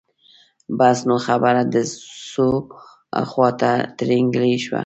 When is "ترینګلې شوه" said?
3.99-4.79